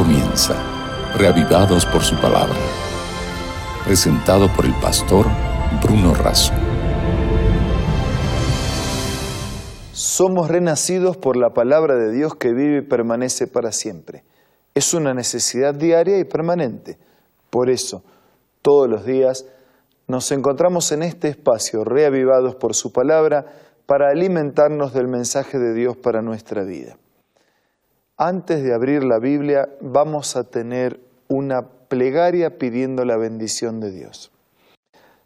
[0.00, 0.54] comienza,
[1.18, 2.56] reavivados por su palabra.
[3.84, 5.26] Presentado por el pastor
[5.82, 6.54] Bruno Razo.
[9.92, 14.24] Somos renacidos por la palabra de Dios que vive y permanece para siempre.
[14.74, 16.96] Es una necesidad diaria y permanente.
[17.50, 18.02] Por eso,
[18.62, 19.44] todos los días
[20.08, 23.44] nos encontramos en este espacio reavivados por su palabra
[23.84, 26.96] para alimentarnos del mensaje de Dios para nuestra vida.
[28.22, 34.30] Antes de abrir la Biblia vamos a tener una plegaria pidiendo la bendición de Dios.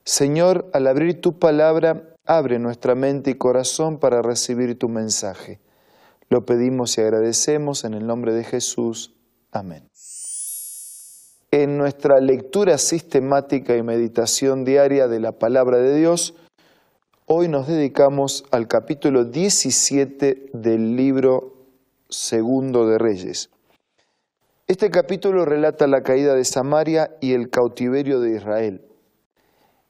[0.05, 5.59] Señor, al abrir tu palabra, abre nuestra mente y corazón para recibir tu mensaje.
[6.29, 9.13] Lo pedimos y agradecemos en el nombre de Jesús.
[9.51, 9.89] Amén.
[11.51, 16.37] En nuestra lectura sistemática y meditación diaria de la palabra de Dios,
[17.27, 21.54] hoy nos dedicamos al capítulo 17 del libro
[22.15, 23.51] segundo de Reyes.
[24.67, 28.83] Este capítulo relata la caída de Samaria y el cautiverio de Israel.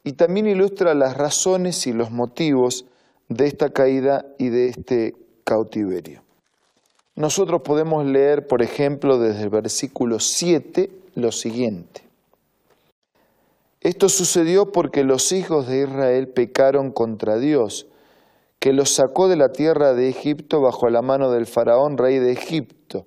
[0.02, 2.86] Y también ilustra las razones y los motivos
[3.28, 6.22] de esta caída y de este cautiverio.
[7.14, 12.02] Nosotros podemos leer, por ejemplo, desde el versículo 7 lo siguiente.
[13.80, 17.86] Esto sucedió porque los hijos de Israel pecaron contra Dios
[18.64, 22.32] que los sacó de la tierra de Egipto bajo la mano del faraón, rey de
[22.32, 23.04] Egipto.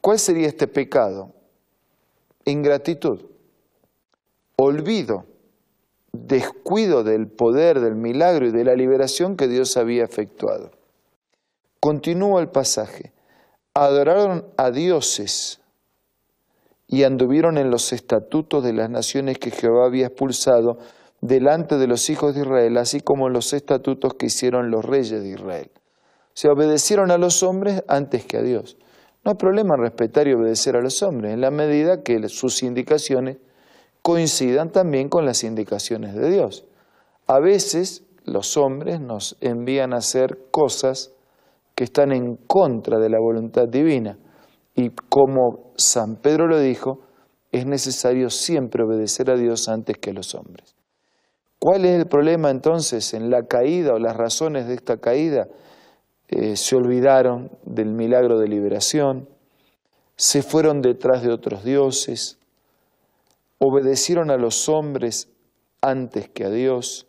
[0.00, 1.34] ¿Cuál sería este pecado?
[2.46, 3.26] Ingratitud,
[4.56, 5.26] olvido,
[6.12, 10.70] descuido del poder, del milagro y de la liberación que Dios había efectuado.
[11.78, 13.12] Continúa el pasaje.
[13.74, 15.60] Adoraron a dioses
[16.86, 20.78] y anduvieron en los estatutos de las naciones que Jehová había expulsado
[21.24, 25.30] delante de los hijos de Israel, así como los estatutos que hicieron los reyes de
[25.30, 25.70] Israel.
[26.34, 28.76] Se obedecieron a los hombres antes que a Dios.
[29.24, 33.38] No hay problema respetar y obedecer a los hombres, en la medida que sus indicaciones
[34.02, 36.66] coincidan también con las indicaciones de Dios.
[37.26, 41.10] A veces los hombres nos envían a hacer cosas
[41.74, 44.18] que están en contra de la voluntad divina.
[44.74, 47.00] Y como San Pedro lo dijo,
[47.50, 50.74] es necesario siempre obedecer a Dios antes que a los hombres.
[51.64, 55.48] ¿Cuál es el problema entonces en la caída o las razones de esta caída?
[56.28, 59.30] Eh, se olvidaron del milagro de liberación,
[60.14, 62.36] se fueron detrás de otros dioses,
[63.56, 65.30] obedecieron a los hombres
[65.80, 67.06] antes que a Dios,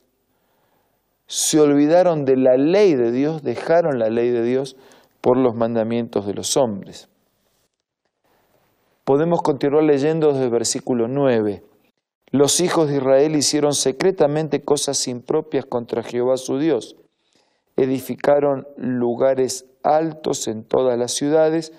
[1.27, 4.77] se olvidaron de la ley de Dios, dejaron la ley de Dios
[5.19, 7.09] por los mandamientos de los hombres.
[9.03, 11.74] Podemos continuar leyendo desde el versículo 9.
[12.37, 16.97] Los hijos de Israel hicieron secretamente cosas impropias contra Jehová su Dios.
[17.77, 21.71] Edificaron lugares altos en todas las ciudades,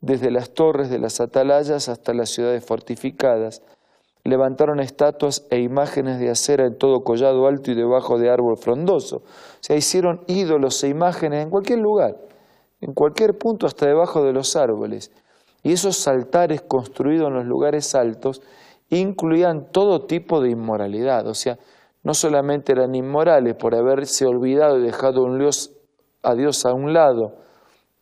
[0.00, 3.62] desde las torres de las atalayas hasta las ciudades fortificadas.
[4.22, 9.16] Levantaron estatuas e imágenes de acera en todo collado alto y debajo de árbol frondoso.
[9.16, 9.22] O
[9.62, 12.16] sea, hicieron ídolos e imágenes en cualquier lugar,
[12.80, 15.10] en cualquier punto, hasta debajo de los árboles.
[15.64, 18.42] Y esos altares construidos en los lugares altos
[18.98, 21.58] incluían todo tipo de inmoralidad, o sea,
[22.02, 25.26] no solamente eran inmorales por haberse olvidado y dejado
[26.22, 27.36] a Dios a un lado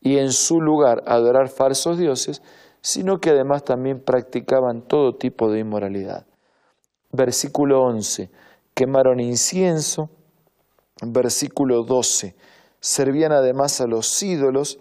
[0.01, 2.43] y en su lugar adorar falsos dioses,
[2.81, 6.27] sino que además también practicaban todo tipo de inmoralidad.
[7.13, 8.31] Versículo 11,
[8.75, 10.11] quemaron incienso.
[11.05, 12.37] Versículo 12,
[12.81, 14.79] servían además a los ídolos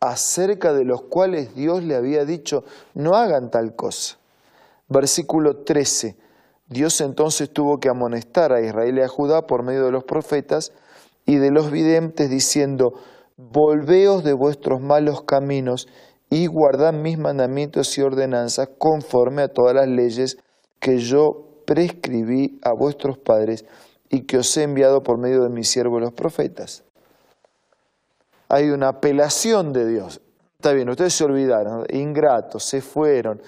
[0.00, 2.64] acerca de los cuales Dios le había dicho,
[2.94, 4.18] no hagan tal cosa.
[4.92, 6.16] Versículo 13.
[6.68, 10.72] Dios entonces tuvo que amonestar a Israel y a Judá por medio de los profetas
[11.24, 12.92] y de los videntes diciendo,
[13.36, 15.88] volveos de vuestros malos caminos
[16.28, 20.38] y guardad mis mandamientos y ordenanzas conforme a todas las leyes
[20.78, 23.64] que yo prescribí a vuestros padres
[24.10, 26.84] y que os he enviado por medio de mis siervos los profetas.
[28.48, 30.20] Hay una apelación de Dios.
[30.56, 33.40] Está bien, ustedes se olvidaron, ingratos, se fueron,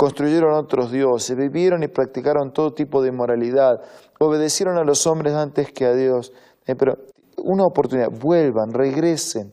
[0.00, 3.82] construyeron otros dioses, vivieron y practicaron todo tipo de inmoralidad,
[4.18, 6.32] obedecieron a los hombres antes que a Dios.
[6.66, 6.96] Eh, pero
[7.36, 9.52] una oportunidad, vuelvan, regresen,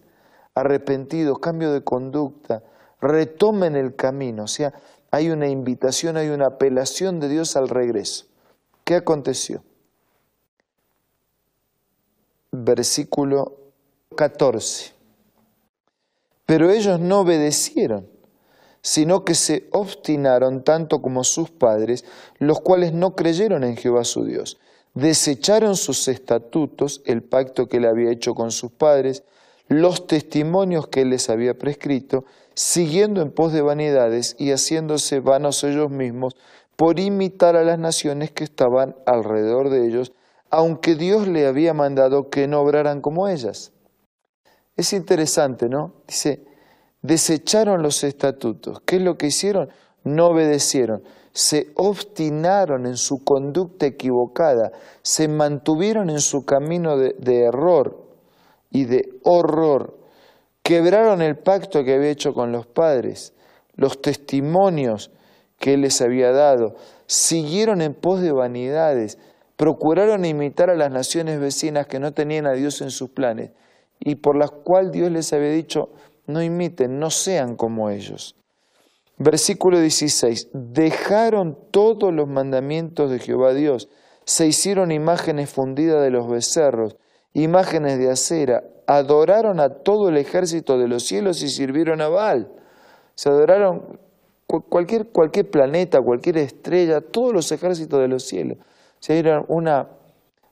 [0.56, 2.64] arrepentidos, cambio de conducta,
[3.02, 4.46] retomen el camino.
[4.46, 4.72] O sea,
[5.12, 8.28] hay una invitación, hay una apelación de Dios al regreso.
[8.86, 9.66] ¿Qué aconteció?
[12.54, 13.58] Versículo
[14.16, 14.94] 14.
[16.46, 18.17] Pero ellos no obedecieron
[18.88, 22.06] sino que se obstinaron tanto como sus padres,
[22.40, 24.60] los cuales no creyeron en Jehová su Dios.
[24.94, 29.24] Desecharon sus estatutos, el pacto que él había hecho con sus padres,
[29.68, 32.24] los testimonios que él les había prescrito,
[32.54, 36.38] siguiendo en pos de vanidades y haciéndose vanos ellos mismos
[36.78, 40.14] por imitar a las naciones que estaban alrededor de ellos,
[40.50, 43.74] aunque Dios le había mandado que no obraran como ellas.
[44.78, 45.92] Es interesante, ¿no?
[46.08, 46.48] Dice,
[47.08, 48.82] desecharon los estatutos.
[48.86, 49.70] ¿Qué es lo que hicieron?
[50.04, 51.04] No obedecieron.
[51.32, 54.72] Se obstinaron en su conducta equivocada,
[55.04, 58.04] se mantuvieron en su camino de, error
[58.72, 59.98] y de horror.
[60.64, 63.34] Quebraron el pacto que había hecho con los padres,
[63.76, 65.12] los testimonios
[65.60, 66.76] que él les había dado,
[67.06, 69.20] siguieron en pos de vanidades,
[69.56, 73.52] procuraron imitar a las naciones vecinas que no tenían a Dios en sus planes
[74.00, 75.90] y por las cuales Dios les había dicho,
[76.28, 78.36] no imiten, no sean como ellos.
[79.18, 83.90] Versículo 16, dejaron todos los mandamientos de Jehová Dios,
[84.26, 86.98] se hicieron imágenes fundidas de los becerros,
[87.34, 92.52] imágenes de acera, adoraron a todo el ejército de los cielos y sirvieron a Baal.
[93.16, 94.00] Se adoraron
[94.48, 98.58] cualquier, cualquier planeta, cualquier estrella, todos los ejércitos de los cielos.
[99.00, 99.90] Se era una,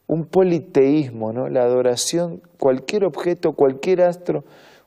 [0.07, 1.49] un politeísmo, ¿no?
[1.49, 4.43] la adoración, cualquier objeto, cualquier astro,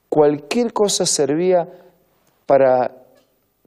[0.09, 1.69] cualquier cosa servía
[2.47, 2.95] para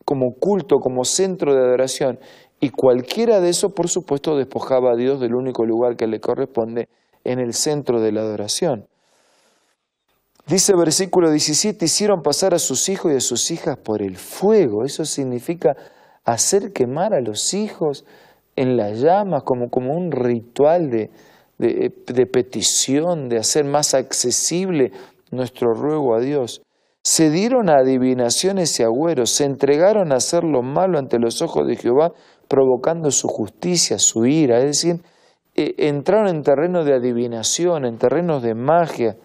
[0.05, 2.19] como culto, como centro de adoración.
[2.59, 6.89] Y cualquiera de eso, por supuesto, despojaba a Dios del único lugar que le corresponde
[7.23, 8.87] en el centro de la adoración.
[10.47, 14.83] Dice versículo 17, hicieron pasar a sus hijos y a sus hijas por el fuego.
[14.83, 15.75] Eso significa
[16.25, 18.05] hacer quemar a los hijos
[18.55, 21.09] en las llamas como, como un ritual de,
[21.57, 24.91] de, petición, de hacer más accesible
[25.31, 26.61] nuestro ruego a Dios.
[27.03, 31.67] Se dieron a adivinaciones y agüeros, se entregaron a hacer lo malo ante los ojos
[31.67, 32.11] de Jehová,
[32.47, 34.59] provocando su justicia, su ira.
[34.59, 35.01] Es decir,
[35.55, 39.17] eh, entraron en terreno de adivinación, en terrenos de magia,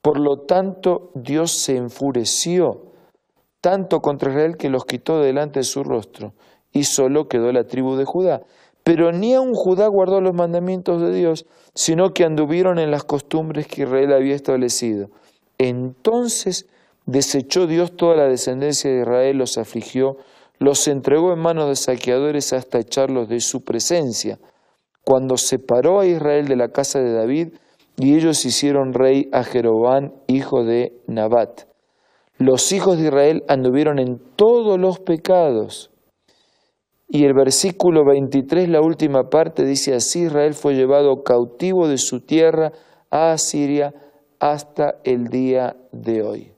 [0.00, 2.82] por lo tanto, Dios se enfureció
[3.60, 6.32] tanto contra Israel que los quitó delante de su rostro,
[6.72, 8.42] y solo quedó la tribu de Judá.
[8.88, 11.44] Pero ni aun Judá guardó los mandamientos de Dios,
[11.74, 15.10] sino que anduvieron en las costumbres que Israel había establecido.
[15.58, 16.66] Entonces
[17.04, 20.16] desechó Dios toda la descendencia de Israel, los afligió,
[20.58, 24.38] los entregó en manos de saqueadores hasta echarlos de su presencia.
[25.04, 27.48] Cuando separó a Israel de la casa de David,
[27.98, 31.64] y ellos hicieron rey a Jeroboam, hijo de Nabat.
[32.38, 35.90] Los hijos de Israel anduvieron en todos los pecados.
[37.08, 42.20] Y el versículo 23, la última parte, dice así, Israel fue llevado cautivo de su
[42.20, 42.72] tierra
[43.10, 43.94] a Asiria
[44.38, 46.52] hasta el día de hoy.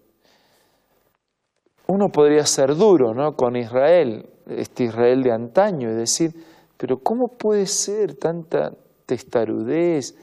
[1.87, 3.37] Uno podría ser duro ¿no?
[3.37, 6.33] con Israel, este Israel de antaño, y decir,
[6.77, 8.73] pero ¿cómo puede ser tanta
[9.07, 10.17] testarudez?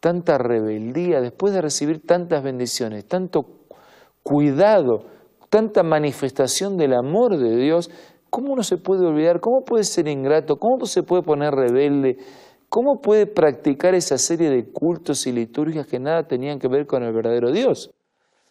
[0.00, 3.46] tanta rebeldía, después de recibir tantas bendiciones, tanto
[4.22, 5.06] cuidado,
[5.50, 7.90] tanta manifestación del amor de Dios,
[8.30, 9.40] ¿cómo uno se puede olvidar?
[9.40, 10.56] ¿Cómo puede ser ingrato?
[10.56, 12.18] ¿Cómo se puede poner rebelde?
[12.68, 17.02] ¿Cómo puede practicar esa serie de cultos y liturgias que nada tenían que ver con
[17.02, 17.90] el verdadero Dios?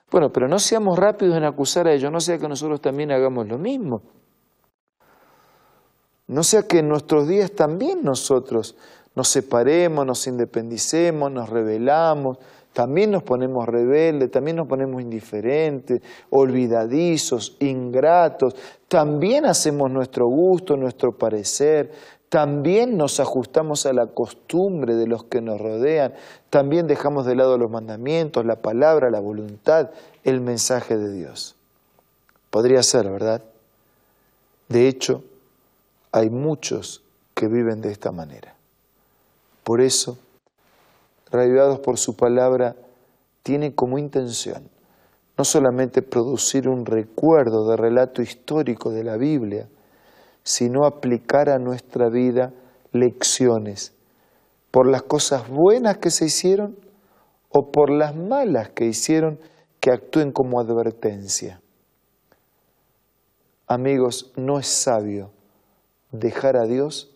[0.10, 3.48] Bueno, pero no seamos rápidos en acusar a ellos, no sea que nosotros también hagamos
[3.48, 4.02] lo mismo.
[6.28, 8.76] No sea que en nuestros días también nosotros
[9.16, 12.38] nos separemos, nos independicemos, nos rebelamos,
[12.78, 16.00] también nos ponemos rebeldes, también nos ponemos indiferentes,
[16.30, 18.56] olvidadizos, ingratos,
[18.88, 21.90] también hacemos nuestro gusto, nuestro parecer,
[22.30, 26.14] también nos ajustamos a la costumbre de los que nos rodean,
[26.52, 29.90] también dejamos de lado los mandamientos, la palabra, la voluntad,
[30.24, 31.56] el mensaje de Dios.
[32.52, 33.42] Podría ser, ¿verdad?
[34.70, 35.24] De hecho,
[36.12, 37.02] hay muchos
[37.34, 38.54] que viven de esta manera.
[39.64, 40.20] Por eso,
[41.32, 42.76] reavivados por su palabra,
[43.44, 44.70] tiene como intención
[45.38, 49.70] no solamente producir un recuerdo de relato histórico de la Biblia,
[50.44, 52.54] sino aplicar a nuestra vida
[52.92, 53.94] lecciones
[54.72, 56.76] por las cosas buenas que se hicieron
[57.50, 59.40] o por las malas que hicieron
[59.80, 61.62] que actúen como advertencia.
[63.68, 65.32] Amigos, no es sabio
[66.12, 67.14] dejar a Dios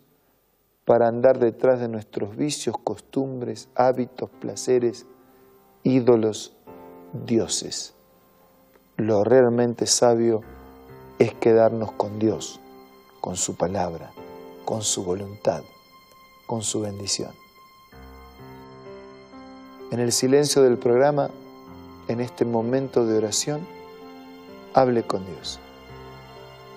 [0.85, 5.05] para andar detrás de nuestros vicios, costumbres, hábitos, placeres,
[5.83, 6.55] ídolos,
[7.25, 7.93] dioses.
[8.97, 10.41] Lo realmente sabio
[11.19, 12.59] es quedarnos con Dios,
[13.19, 14.11] con su palabra,
[14.65, 15.63] con su voluntad,
[16.47, 17.31] con su bendición.
[19.91, 21.29] En el silencio del programa,
[22.07, 23.67] en este momento de oración,
[24.73, 25.59] hable con Dios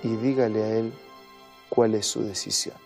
[0.02, 0.92] y dígale a Él
[1.68, 2.83] cuál es su decisión.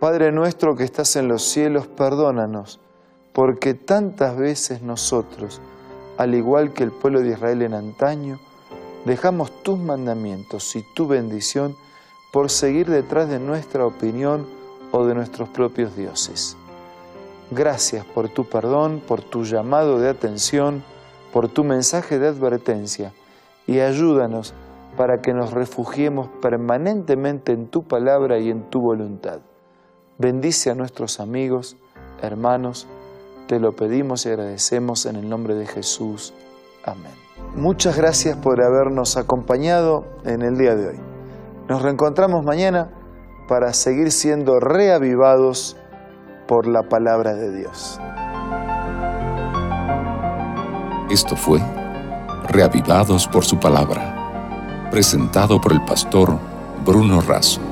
[0.00, 2.78] Padre nuestro que estás en los cielos, perdónanos,
[3.32, 5.60] porque tantas veces nosotros,
[6.16, 8.38] al igual que el pueblo de Israel en antaño,
[9.04, 11.74] dejamos tus mandamientos y tu bendición
[12.32, 14.46] por seguir detrás de nuestra opinión
[14.92, 16.56] o de nuestros propios dioses.
[17.50, 20.84] Gracias por tu perdón, por tu llamado de atención,
[21.32, 23.12] por tu mensaje de advertencia
[23.66, 24.54] y ayúdanos
[24.96, 29.40] para que nos refugiemos permanentemente en tu palabra y en tu voluntad.
[30.18, 31.76] Bendice a nuestros amigos,
[32.22, 32.88] hermanos,
[33.46, 36.34] te lo pedimos y agradecemos en el nombre de Jesús.
[36.84, 37.12] Amén.
[37.54, 41.00] Muchas gracias por habernos acompañado en el día de hoy.
[41.68, 42.90] Nos reencontramos mañana
[43.46, 45.76] para seguir siendo reavivados
[46.48, 48.00] por la palabra de Dios.
[51.10, 51.60] Esto fue
[52.48, 56.38] Reavivados por su palabra, presentado por el pastor
[56.84, 57.67] Bruno Razo.